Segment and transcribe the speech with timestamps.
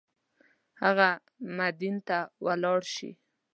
[0.81, 1.09] هغه
[1.57, 3.11] مدین ته ولاړ شي.